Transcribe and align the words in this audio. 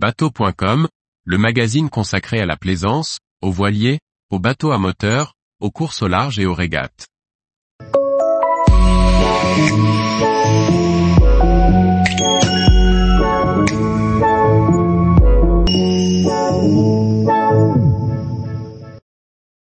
Bateau.com, 0.00 0.86
le 1.24 1.38
magazine 1.38 1.90
consacré 1.90 2.38
à 2.38 2.46
la 2.46 2.56
plaisance, 2.56 3.18
aux 3.42 3.50
voiliers, 3.50 3.98
aux 4.30 4.38
bateaux 4.38 4.70
à 4.70 4.78
moteur, 4.78 5.34
aux 5.58 5.72
courses 5.72 6.02
au 6.02 6.06
large 6.06 6.38
et 6.38 6.46
aux 6.46 6.54
régates. 6.54 7.08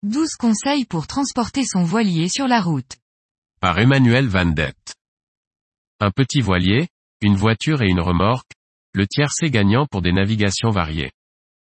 Douze 0.02 0.34
conseils 0.40 0.86
pour 0.86 1.06
transporter 1.06 1.62
son 1.64 1.84
voilier 1.84 2.29
sur 2.29 2.48
la 2.48 2.61
route. 2.61 2.96
Par 3.61 3.79
Emmanuel 3.79 4.27
Van 4.27 4.46
Dett. 4.46 4.96
Un 6.00 6.11
petit 6.11 6.40
voilier, 6.40 6.88
une 7.20 7.36
voiture 7.36 7.80
et 7.82 7.88
une 7.88 8.00
remorque, 8.00 8.55
le 8.97 9.07
tiercé 9.07 9.51
gagnant 9.51 9.87
pour 9.87 10.01
des 10.01 10.13
navigations 10.13 10.71
variées. 10.71 11.13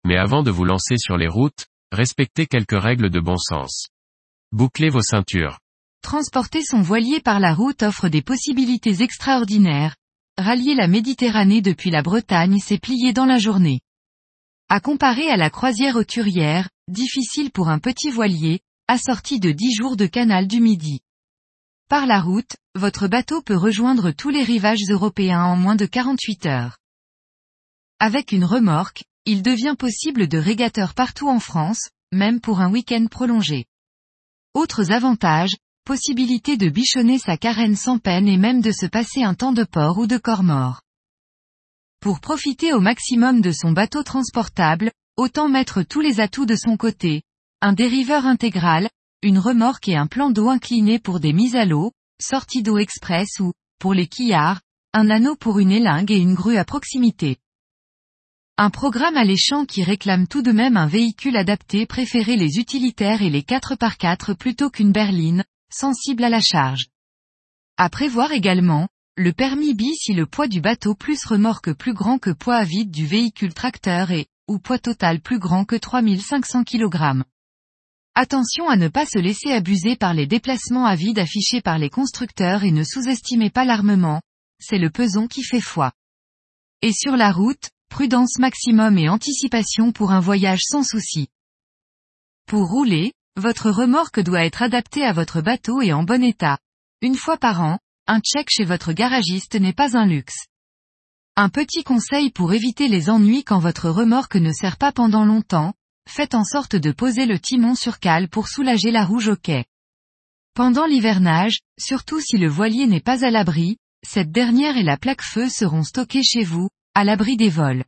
Mais 0.05 0.19
avant 0.19 0.43
de 0.43 0.51
vous 0.51 0.65
lancer 0.65 0.99
sur 0.99 1.17
les 1.17 1.27
routes, 1.27 1.67
respectez 1.91 2.47
quelques 2.47 2.79
règles 2.79 3.09
de 3.09 3.19
bon 3.19 3.39
sens. 3.39 3.89
Bouclez 4.53 4.91
vos 4.91 5.03
ceintures. 5.03 5.59
Transporter 6.03 6.63
son 6.63 6.83
voilier 6.83 7.21
par 7.21 7.41
la 7.41 7.55
route 7.55 7.83
offre 7.83 8.09
des 8.09 8.21
possibilités 8.21 9.03
extraordinaires. 9.03 9.97
Rallier 10.37 10.75
la 10.75 10.87
Méditerranée 10.87 11.63
depuis 11.63 11.91
la 11.91 12.03
Bretagne 12.03 12.59
s'est 12.59 12.79
plié 12.79 13.15
dans 13.15 13.25
la 13.25 13.39
journée. 13.39 13.81
À 14.69 14.81
comparer 14.81 15.29
à 15.31 15.39
la 15.39 15.49
croisière 15.49 15.97
auturière, 15.97 16.69
difficile 16.89 17.51
pour 17.51 17.71
un 17.71 17.79
petit 17.79 18.11
voilier, 18.11 18.61
assorti 18.87 19.41
de 19.41 19.51
10 19.51 19.75
jours 19.75 19.97
de 19.97 20.07
canal 20.07 20.47
du 20.47 20.61
Midi. 20.61 21.01
Par 21.89 22.05
la 22.05 22.21
route, 22.21 22.57
votre 22.75 23.09
bateau 23.09 23.41
peut 23.41 23.57
rejoindre 23.57 24.11
tous 24.11 24.29
les 24.29 24.43
rivages 24.43 24.85
européens 24.91 25.45
en 25.45 25.57
moins 25.57 25.77
de 25.77 25.87
48 25.87 26.47
heures. 26.47 26.77
Avec 27.99 28.33
une 28.33 28.45
remorque, 28.45 29.05
il 29.25 29.43
devient 29.43 29.77
possible 29.79 30.29
de 30.29 30.39
régateur 30.39 30.95
partout 30.95 31.29
en 31.29 31.41
France, 31.41 31.89
même 32.13 32.41
pour 32.41 32.61
un 32.61 32.71
week-end 32.71 33.07
prolongé. 33.11 33.65
Autres 34.53 34.93
avantages, 34.93 35.57
possibilité 35.85 36.57
de 36.57 36.69
bichonner 36.69 37.19
sa 37.19 37.37
carène 37.37 37.77
sans 37.77 37.99
peine 37.99 38.29
et 38.29 38.37
même 38.37 38.61
de 38.61 38.73
se 38.73 38.87
passer 38.87 39.23
un 39.23 39.35
temps 39.35 39.53
de 39.53 39.65
port 39.65 39.99
ou 39.99 40.07
de 40.07 40.17
corps 40.17 40.43
mort. 40.43 40.83
Pour 42.01 42.21
profiter 42.21 42.73
au 42.73 42.81
maximum 42.81 43.41
de 43.41 43.53
son 43.53 43.73
bateau 43.73 44.03
transportable, 44.03 44.93
autant 45.17 45.49
mettre 45.49 45.83
tous 45.83 46.01
les 46.01 46.21
atouts 46.21 46.47
de 46.47 46.57
son 46.57 46.77
côté. 46.77 47.23
Un 47.61 47.73
dériveur 47.73 48.27
intégral, 48.27 48.91
une 49.23 49.39
remorque 49.39 49.89
et 49.89 49.97
un 49.97 50.07
plan 50.07 50.31
d'eau 50.31 50.49
incliné 50.49 50.99
pour 50.99 51.21
des 51.21 51.33
mises 51.33 51.57
à 51.57 51.65
l'eau, 51.65 51.93
sortie 52.21 52.63
d'eau 52.63 52.79
express 52.79 53.41
ou, 53.41 53.53
pour 53.79 53.95
les 53.95 54.07
quillards, 54.07 54.61
un 54.93 55.09
anneau 55.09 55.37
pour 55.37 55.59
une 55.59 55.71
élingue 55.71 56.11
et 56.11 56.19
une 56.19 56.35
grue 56.35 56.59
à 56.59 56.65
proximité. 56.65 57.39
Un 58.57 58.71
programme 58.71 59.17
alléchant 59.17 59.65
qui 59.65 59.83
réclame 59.83 60.29
tout 60.29 60.41
de 60.41 60.53
même 60.53 60.77
un 60.77 60.87
véhicule 60.87 61.37
adapté 61.37 61.87
préféré 61.87 62.37
les 62.37 62.61
utilitaires 62.61 63.21
et 63.21 63.29
les 63.29 63.43
4x4 63.43 64.37
plutôt 64.37 64.71
qu'une 64.71 64.93
berline, 64.93 65.43
sensible 65.73 66.23
à 66.23 66.29
la 66.29 66.41
charge. 66.41 66.87
À 67.79 67.89
prévoir 67.89 68.31
également, 68.31 68.87
le 69.17 69.33
permis 69.33 69.75
B 69.75 69.83
si 69.99 70.13
le 70.13 70.27
poids 70.27 70.47
du 70.47 70.61
bateau 70.61 70.95
plus 70.95 71.25
remorque 71.25 71.73
plus 71.73 71.95
grand 71.95 72.19
que 72.19 72.31
poids 72.31 72.55
à 72.55 72.63
vide 72.63 72.93
du 72.93 73.07
véhicule 73.07 73.55
tracteur 73.55 74.13
et, 74.13 74.29
ou 74.47 74.61
poids 74.61 74.79
total 74.79 75.21
plus 75.21 75.41
grand 75.41 75.65
que 75.65 75.75
3500 75.75 76.63
kg. 76.63 77.25
Attention 78.15 78.69
à 78.69 78.77
ne 78.77 78.87
pas 78.87 79.05
se 79.05 79.19
laisser 79.19 79.51
abuser 79.51 79.97
par 79.97 80.15
les 80.15 80.29
déplacements 80.29 80.87
à 80.87 80.95
vide 80.95 81.19
affichés 81.19 81.61
par 81.61 81.79
les 81.79 81.91
constructeurs 81.91 82.63
et 82.63 82.71
ne 82.71 82.85
sous-estimez 82.85 83.51
pas 83.51 83.65
l'armement, 83.65 84.23
c'est 84.61 84.79
le 84.79 84.91
peson 84.91 85.27
qui 85.27 85.43
fait 85.43 85.61
foi. 85.61 85.91
Et 86.83 86.93
sur 86.93 87.17
la 87.17 87.33
route, 87.33 87.71
prudence 87.89 88.39
maximum 88.39 88.99
et 88.99 89.09
anticipation 89.09 89.93
pour 89.93 90.13
un 90.13 90.21
voyage 90.21 90.63
sans 90.65 90.83
souci. 90.83 91.29
Pour 92.47 92.69
rouler, 92.69 93.13
votre 93.37 93.71
remorque 93.71 94.21
doit 94.21 94.45
être 94.45 94.63
adaptée 94.63 95.05
à 95.05 95.13
votre 95.13 95.41
bateau 95.41 95.81
et 95.81 95.93
en 95.93 96.03
bon 96.03 96.23
état. 96.23 96.59
Une 97.01 97.17
fois 97.17 97.37
par 97.37 97.61
an, 97.63 97.79
un 98.07 98.21
check 98.21 98.49
chez 98.51 98.65
votre 98.65 98.93
garagiste 98.93 99.55
n'est 99.55 99.73
pas 99.73 99.97
un 99.97 100.07
luxe. 100.07 100.47
Un 101.37 101.49
petit 101.49 101.83
conseil 101.83 102.31
pour 102.31 102.53
éviter 102.53 102.87
les 102.87 103.11
ennuis 103.11 103.43
quand 103.43 103.59
votre 103.59 103.91
remorque 103.91 104.37
ne 104.37 104.53
sert 104.53 104.77
pas 104.77 104.93
pendant 104.93 105.25
longtemps, 105.25 105.75
faites 106.09 106.35
en 106.35 106.45
sorte 106.45 106.77
de 106.77 106.93
poser 106.93 107.27
le 107.27 107.41
timon 107.41 107.75
sur 107.75 107.99
cale 107.99 108.29
pour 108.29 108.49
soulager 108.49 108.91
la 108.91 109.05
rouge 109.05 109.29
au 109.29 109.37
quai. 109.37 109.65
Pendant 110.55 110.87
l'hivernage, 110.87 111.59
surtout 111.79 112.21
si 112.21 112.37
le 112.37 112.49
voilier 112.49 112.87
n'est 112.87 113.01
pas 113.01 113.25
à 113.25 113.31
l'abri, 113.31 113.79
cette 114.07 114.31
dernière 114.31 114.77
et 114.77 114.85
la 114.85 114.97
plaque 114.97 115.23
feu 115.23 115.49
seront 115.49 115.83
stockées 115.83 116.23
chez 116.23 116.45
vous, 116.45 116.69
à 116.95 117.03
l'abri 117.03 117.37
des 117.37 117.49
vols. 117.49 117.85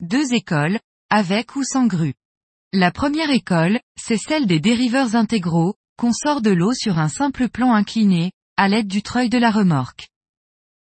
Deux 0.00 0.34
écoles, 0.34 0.78
avec 1.08 1.56
ou 1.56 1.64
sans 1.64 1.86
grue. 1.86 2.14
La 2.74 2.90
première 2.90 3.30
école, 3.30 3.80
c'est 3.98 4.18
celle 4.18 4.46
des 4.46 4.60
dériveurs 4.60 5.16
intégraux, 5.16 5.74
qu'on 5.96 6.12
sort 6.12 6.42
de 6.42 6.50
l'eau 6.50 6.74
sur 6.74 6.98
un 6.98 7.08
simple 7.08 7.48
plan 7.48 7.72
incliné, 7.72 8.32
à 8.58 8.68
l'aide 8.68 8.88
du 8.88 9.02
treuil 9.02 9.30
de 9.30 9.38
la 9.38 9.50
remorque. 9.50 10.08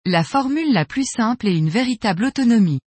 La 0.07 0.23
formule 0.23 0.73
la 0.73 0.85
plus 0.85 1.05
simple 1.05 1.49
est 1.49 1.57
une 1.57 1.69
véritable 1.69 2.27
autonomie. 2.27 2.81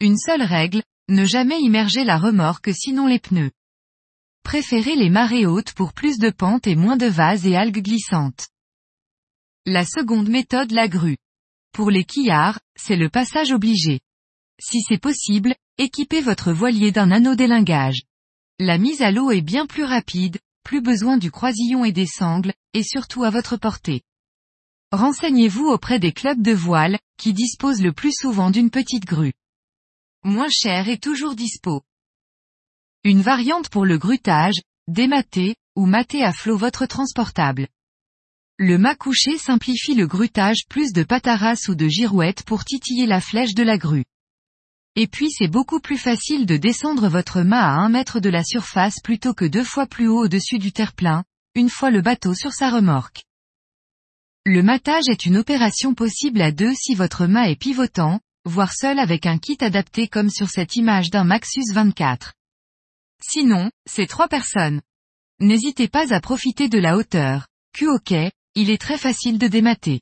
Une 0.00 0.16
seule 0.16 0.42
règle, 0.42 0.82
ne 1.08 1.26
jamais 1.26 1.60
immerger 1.60 2.04
la 2.04 2.16
remorque 2.16 2.70
sinon 2.72 3.06
les 3.06 3.18
pneus. 3.18 3.50
Préférez 4.42 4.96
les 4.96 5.10
marées 5.10 5.44
hautes 5.44 5.72
pour 5.74 5.92
plus 5.92 6.18
de 6.18 6.30
pente 6.30 6.66
et 6.66 6.76
moins 6.76 6.96
de 6.96 7.06
vases 7.06 7.46
et 7.46 7.56
algues 7.56 7.82
glissantes. 7.82 8.48
La 9.66 9.84
seconde 9.84 10.30
méthode 10.30 10.72
la 10.72 10.88
grue. 10.88 11.18
Pour 11.72 11.90
les 11.90 12.04
quillards, 12.04 12.60
c'est 12.76 12.96
le 12.96 13.08
passage 13.08 13.52
obligé. 13.52 14.00
Si 14.60 14.80
c'est 14.82 14.98
possible, 14.98 15.54
équipez 15.78 16.20
votre 16.20 16.52
voilier 16.52 16.92
d'un 16.92 17.10
anneau 17.10 17.34
d'élingage. 17.34 18.02
La 18.58 18.76
mise 18.76 19.02
à 19.02 19.10
l'eau 19.10 19.30
est 19.30 19.40
bien 19.40 19.66
plus 19.66 19.84
rapide, 19.84 20.38
plus 20.64 20.80
besoin 20.80 21.16
du 21.16 21.30
croisillon 21.30 21.84
et 21.84 21.92
des 21.92 22.06
sangles, 22.06 22.52
et 22.74 22.82
surtout 22.82 23.24
à 23.24 23.30
votre 23.30 23.56
portée. 23.56 24.02
Renseignez-vous 24.92 25.66
auprès 25.66 25.98
des 25.98 26.12
clubs 26.12 26.42
de 26.42 26.52
voile, 26.52 26.98
qui 27.16 27.32
disposent 27.32 27.82
le 27.82 27.92
plus 27.92 28.12
souvent 28.12 28.50
d'une 28.50 28.70
petite 28.70 29.04
grue. 29.04 29.32
Moins 30.24 30.50
cher 30.50 30.88
et 30.88 30.98
toujours 30.98 31.34
dispo. 31.34 31.82
Une 33.04 33.22
variante 33.22 33.70
pour 33.70 33.86
le 33.86 33.96
grutage, 33.96 34.60
démater, 34.88 35.56
ou 35.76 35.86
mater 35.86 36.22
à 36.22 36.32
flot 36.32 36.56
votre 36.56 36.86
transportable. 36.86 37.68
Le 38.62 38.76
mât 38.76 38.94
couché 38.94 39.38
simplifie 39.38 39.94
le 39.94 40.06
grutage 40.06 40.66
plus 40.68 40.92
de 40.92 41.02
pataras 41.02 41.70
ou 41.70 41.74
de 41.74 41.88
girouettes 41.88 42.42
pour 42.42 42.66
titiller 42.66 43.06
la 43.06 43.22
flèche 43.22 43.54
de 43.54 43.62
la 43.62 43.78
grue. 43.78 44.04
Et 44.96 45.06
puis 45.06 45.30
c'est 45.30 45.48
beaucoup 45.48 45.80
plus 45.80 45.96
facile 45.96 46.44
de 46.44 46.58
descendre 46.58 47.08
votre 47.08 47.40
mât 47.40 47.64
à 47.64 47.70
un 47.70 47.88
mètre 47.88 48.20
de 48.20 48.28
la 48.28 48.44
surface 48.44 49.00
plutôt 49.02 49.32
que 49.32 49.46
deux 49.46 49.64
fois 49.64 49.86
plus 49.86 50.08
haut 50.08 50.24
au-dessus 50.24 50.58
du 50.58 50.72
terre-plein, 50.72 51.24
une 51.54 51.70
fois 51.70 51.90
le 51.90 52.02
bateau 52.02 52.34
sur 52.34 52.52
sa 52.52 52.68
remorque. 52.68 53.24
Le 54.44 54.62
matage 54.62 55.08
est 55.08 55.24
une 55.24 55.38
opération 55.38 55.94
possible 55.94 56.42
à 56.42 56.52
deux 56.52 56.74
si 56.74 56.94
votre 56.94 57.26
mât 57.26 57.48
est 57.48 57.56
pivotant, 57.56 58.20
voire 58.44 58.74
seul 58.74 58.98
avec 58.98 59.24
un 59.24 59.38
kit 59.38 59.56
adapté 59.60 60.06
comme 60.06 60.28
sur 60.28 60.50
cette 60.50 60.76
image 60.76 61.08
d'un 61.08 61.24
Maxus 61.24 61.72
24. 61.72 62.34
Sinon, 63.22 63.70
c'est 63.88 64.06
trois 64.06 64.28
personnes. 64.28 64.82
N'hésitez 65.38 65.88
pas 65.88 66.12
à 66.12 66.20
profiter 66.20 66.68
de 66.68 66.78
la 66.78 66.98
hauteur. 66.98 67.46
Cul 67.72 67.88
il 68.54 68.70
est 68.70 68.80
très 68.80 68.98
facile 68.98 69.38
de 69.38 69.48
démater. 69.48 70.00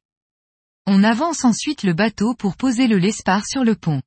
On 0.86 1.04
avance 1.04 1.44
ensuite 1.44 1.82
le 1.82 1.92
bateau 1.92 2.34
pour 2.34 2.56
poser 2.56 2.86
le 2.86 2.98
lespar 2.98 3.46
sur 3.46 3.62
le 3.62 3.74
pont. 3.74 4.00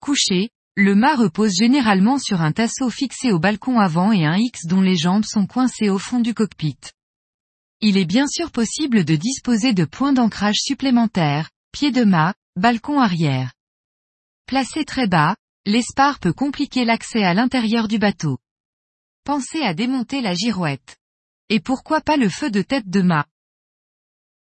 Couché, 0.00 0.50
le 0.76 0.94
mât 0.96 1.14
repose 1.14 1.54
généralement 1.54 2.18
sur 2.18 2.42
un 2.42 2.50
tasseau 2.50 2.90
fixé 2.90 3.30
au 3.30 3.38
balcon 3.38 3.78
avant 3.78 4.10
et 4.10 4.26
un 4.26 4.36
X 4.36 4.66
dont 4.66 4.80
les 4.80 4.96
jambes 4.96 5.24
sont 5.24 5.46
coincées 5.46 5.88
au 5.88 5.98
fond 5.98 6.18
du 6.18 6.34
cockpit. 6.34 6.78
Il 7.80 7.96
est 7.96 8.04
bien 8.04 8.26
sûr 8.26 8.50
possible 8.50 9.04
de 9.04 9.14
disposer 9.14 9.72
de 9.72 9.84
points 9.84 10.12
d'ancrage 10.12 10.58
supplémentaires, 10.58 11.50
pied 11.70 11.92
de 11.92 12.02
mât, 12.02 12.34
balcon 12.56 12.98
arrière. 12.98 13.52
Placé 14.46 14.84
très 14.84 15.06
bas, 15.06 15.36
l'espar 15.64 16.18
peut 16.18 16.32
compliquer 16.32 16.84
l'accès 16.84 17.22
à 17.22 17.34
l'intérieur 17.34 17.86
du 17.86 17.98
bateau. 17.98 18.38
Pensez 19.24 19.62
à 19.62 19.74
démonter 19.74 20.20
la 20.20 20.34
girouette. 20.34 20.96
Et 21.50 21.60
pourquoi 21.60 22.00
pas 22.00 22.16
le 22.16 22.28
feu 22.28 22.50
de 22.50 22.62
tête 22.62 22.88
de 22.88 23.02
mât 23.02 23.26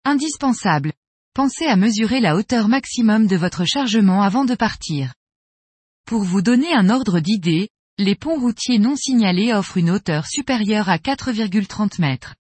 Indispensable. 0.04 0.93
Pensez 1.34 1.66
à 1.66 1.76
mesurer 1.76 2.20
la 2.20 2.37
hauteur 2.37 2.69
maximum 2.69 3.26
de 3.26 3.37
votre 3.37 3.64
chargement 3.64 4.22
avant 4.22 4.44
de 4.44 4.54
partir. 4.54 5.14
Pour 6.06 6.22
vous 6.22 6.43
donner 6.43 6.72
un 6.75 6.90
ordre 6.90 7.20
d'idée, 7.20 7.70
les 7.99 8.14
ponts 8.14 8.38
routiers 8.38 8.78
non 8.78 8.96
signalés 8.96 9.52
offrent 9.52 9.78
une 9.78 9.90
hauteur 9.90 10.26
supérieure 10.26 10.88
à 10.88 10.99
4,30 10.99 12.00
mètres. 12.00 12.34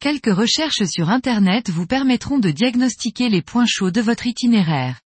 Quelques 0.00 0.34
recherches 0.34 0.84
sur 0.84 1.10
Internet 1.10 1.70
vous 1.70 1.86
permettront 1.86 2.38
de 2.38 2.50
diagnostiquer 2.50 3.28
les 3.28 3.42
points 3.42 3.66
chauds 3.66 3.90
de 3.90 4.00
votre 4.00 4.26
itinéraire. 4.26 5.00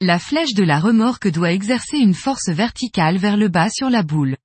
La 0.00 0.18
flèche 0.18 0.54
de 0.54 0.64
la 0.64 0.80
remorque 0.80 1.28
doit 1.28 1.52
exercer 1.52 1.98
une 1.98 2.14
force 2.14 2.48
verticale 2.48 3.18
vers 3.18 3.36
le 3.36 3.48
bas 3.48 3.70
sur 3.70 3.90
la 3.90 4.02
boule. 4.02 4.36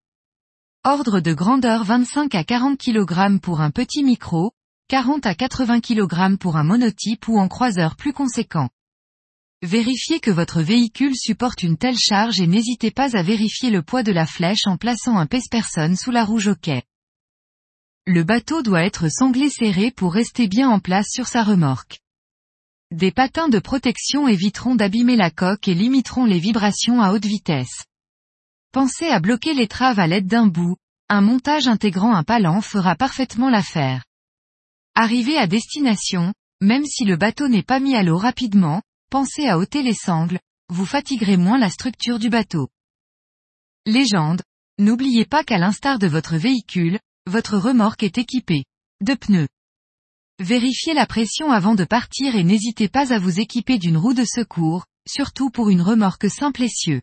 Ordre 0.88 1.20
de 1.20 1.34
grandeur 1.34 1.84
25 1.84 2.36
à 2.36 2.44
40 2.44 2.78
kg 2.78 3.40
pour 3.42 3.60
un 3.60 3.72
petit 3.72 4.04
micro, 4.04 4.52
40 4.88 5.26
à 5.26 5.34
80 5.34 5.82
kg 5.82 6.38
pour 6.38 6.58
un 6.58 6.64
monotype 6.64 7.28
ou 7.28 7.40
en 7.40 7.48
croiseur 7.48 7.96
plus 7.96 8.14
conséquent. 8.14 8.70
Vérifiez 9.64 10.20
que 10.20 10.30
votre 10.30 10.62
véhicule 10.62 11.16
supporte 11.16 11.64
une 11.64 11.78
telle 11.78 11.98
charge 11.98 12.40
et 12.40 12.46
n'hésitez 12.46 12.92
pas 12.92 13.18
à 13.18 13.24
vérifier 13.24 13.72
le 13.72 13.82
poids 13.82 14.04
de 14.04 14.12
la 14.12 14.28
flèche 14.28 14.68
en 14.68 14.78
plaçant 14.78 15.18
un 15.18 15.26
pèse-personne 15.26 15.96
sous 15.96 16.12
la 16.12 16.24
rouge 16.24 16.50
au 16.50 16.56
quai. 16.56 16.84
Le 18.06 18.24
bateau 18.24 18.62
doit 18.62 18.84
être 18.84 19.10
sanglé 19.10 19.50
serré 19.50 19.90
pour 19.90 20.14
rester 20.14 20.48
bien 20.48 20.70
en 20.70 20.80
place 20.80 21.08
sur 21.10 21.26
sa 21.26 21.44
remorque. 21.44 22.02
Des 22.92 23.10
patins 23.12 23.50
de 23.50 23.58
protection 23.58 24.28
éviteront 24.28 24.76
d'abîmer 24.76 25.16
la 25.16 25.32
coque 25.32 25.68
et 25.68 25.74
limiteront 25.74 26.26
les 26.26 26.38
vibrations 26.38 27.02
à 27.02 27.12
haute 27.12 27.26
vitesse. 27.26 27.86
Pensez 28.76 29.08
à 29.08 29.22
bloquer 29.22 29.54
l'étrave 29.54 30.00
à 30.00 30.06
l'aide 30.06 30.28
d'un 30.28 30.48
bout, 30.48 30.76
un 31.08 31.22
montage 31.22 31.70
intégrant 31.70 32.14
un 32.14 32.26
palan 32.26 32.60
fera 32.60 32.98
parfaitement 32.98 33.50
l'affaire. 33.50 34.04
Arrivé 34.96 35.38
à 35.38 35.48
destination, 35.48 36.34
même 36.60 36.84
si 36.84 37.06
le 37.06 37.16
bateau 37.16 37.48
n'est 37.48 37.64
pas 37.64 37.80
mis 37.80 37.96
à 37.96 38.04
l'eau 38.04 38.18
rapidement, 38.18 38.82
pensez 39.10 39.48
à 39.48 39.58
ôter 39.58 39.82
les 39.82 39.94
sangles, 39.94 40.42
vous 40.68 40.86
fatiguerez 40.86 41.38
moins 41.38 41.58
la 41.58 41.70
structure 41.70 42.20
du 42.20 42.28
bateau. 42.28 42.68
Légende. 43.86 44.42
N'oubliez 44.78 45.24
pas 45.24 45.46
qu'à 45.46 45.58
l'instar 45.58 45.98
de 45.98 46.08
votre 46.08 46.36
véhicule, 46.36 47.00
votre 47.28 47.58
remorque 47.58 48.04
est 48.04 48.18
équipée 48.18 48.66
de 49.00 49.14
pneus. 49.14 49.48
Vérifiez 50.40 50.94
la 50.94 51.06
pression 51.06 51.50
avant 51.50 51.76
de 51.76 51.86
partir 51.86 52.36
et 52.36 52.44
n'hésitez 52.44 52.90
pas 52.90 53.14
à 53.14 53.20
vous 53.20 53.40
équiper 53.40 53.78
d'une 53.78 53.96
roue 53.96 54.14
de 54.14 54.26
secours, 54.26 54.84
surtout 55.08 55.50
pour 55.50 55.70
une 55.70 55.82
remorque 55.82 56.30
simple 56.30 56.64
essieu. 56.64 57.02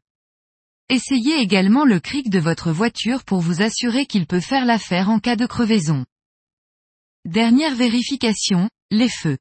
Essayez 0.93 1.39
également 1.39 1.87
le 1.87 2.00
cric 2.00 2.29
de 2.29 2.39
votre 2.39 2.71
voiture 2.71 3.25
pour 3.25 3.41
vous 3.41 3.62
assurer 3.62 4.05
qu'il 4.05 4.27
peut 4.27 4.41
faire 4.41 4.67
l'affaire 4.67 5.09
en 5.09 5.21
cas 5.21 5.37
de 5.37 5.47
crevaison. 5.47 6.05
Dernière 7.25 7.75
vérification, 7.75 8.69
les 8.91 9.09
feux. 9.09 9.39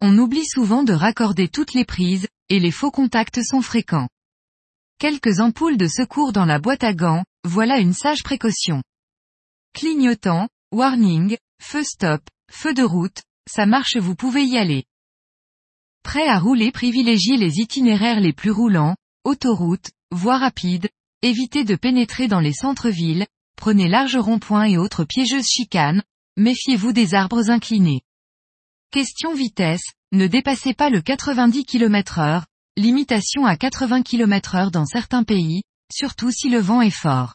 On 0.00 0.16
oublie 0.16 0.46
souvent 0.46 0.84
de 0.84 0.94
raccorder 0.94 1.48
toutes 1.48 1.74
les 1.74 1.84
prises, 1.84 2.28
et 2.48 2.60
les 2.60 2.70
faux 2.70 2.90
contacts 2.90 3.42
sont 3.42 3.60
fréquents. 3.60 4.08
Quelques 4.98 5.40
ampoules 5.40 5.76
de 5.76 5.86
secours 5.86 6.32
dans 6.32 6.46
la 6.46 6.58
boîte 6.58 6.82
à 6.82 6.94
gants, 6.94 7.26
voilà 7.44 7.78
une 7.78 7.92
sage 7.92 8.22
précaution. 8.22 8.82
Clignotant, 9.74 10.48
warning, 10.72 11.36
feu 11.60 11.84
stop, 11.84 12.22
feu 12.50 12.72
de 12.72 12.82
route, 12.82 13.22
ça 13.46 13.66
marche 13.66 13.98
vous 13.98 14.14
pouvez 14.14 14.46
y 14.46 14.56
aller. 14.56 14.84
Prêt 16.02 16.26
à 16.26 16.38
rouler 16.38 16.72
privilégiez 16.72 17.36
les 17.36 17.58
itinéraires 17.58 18.20
les 18.20 18.32
plus 18.32 18.50
roulants, 18.50 18.96
autoroutes, 19.24 19.90
voies 20.10 20.38
rapides, 20.38 20.88
évitez 21.22 21.64
de 21.64 21.74
pénétrer 21.76 22.28
dans 22.28 22.40
les 22.40 22.52
centres-villes, 22.52 23.26
prenez 23.56 23.88
large 23.88 24.16
ronds-points 24.16 24.64
et 24.64 24.78
autres 24.78 25.04
piégeuses 25.04 25.48
chicanes, 25.48 26.02
méfiez-vous 26.36 26.92
des 26.92 27.14
arbres 27.14 27.50
inclinés. 27.50 28.02
Question 28.90 29.34
vitesse, 29.34 29.92
ne 30.12 30.26
dépassez 30.26 30.74
pas 30.74 30.90
le 30.90 31.00
90 31.00 31.64
km 31.64 32.18
heure, 32.18 32.46
limitation 32.76 33.44
à 33.44 33.56
80 33.56 34.02
km 34.02 34.54
heure 34.54 34.70
dans 34.70 34.86
certains 34.86 35.24
pays, 35.24 35.62
surtout 35.92 36.30
si 36.30 36.48
le 36.48 36.58
vent 36.58 36.82
est 36.82 36.90
fort. 36.90 37.34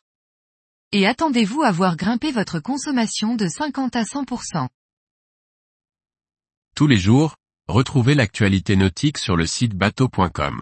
Et 0.92 1.08
attendez-vous 1.08 1.64
à 1.64 1.72
voir 1.72 1.96
grimper 1.96 2.32
votre 2.32 2.60
consommation 2.60 3.36
de 3.36 3.48
50 3.48 3.96
à 3.96 4.04
100%. 4.04 4.68
Tous 6.76 6.88
les 6.88 6.98
jours, 6.98 7.36
retrouvez 7.68 8.16
l'actualité 8.16 8.76
nautique 8.76 9.18
sur 9.18 9.36
le 9.36 9.46
site 9.46 9.74
bateau.com. 9.74 10.62